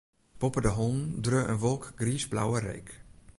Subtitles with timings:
[0.39, 2.89] Boppe de hollen dreau in wolk griisblauwe reek.